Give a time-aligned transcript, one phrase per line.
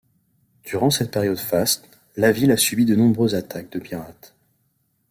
[0.65, 4.33] Durant cette période faste, la ville a subi de nombreuses attaques de pirates.